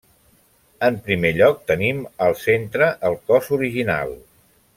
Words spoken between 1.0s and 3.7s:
primer lloc tenim al centre el cos